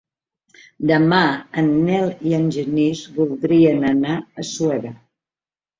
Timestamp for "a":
4.45-4.49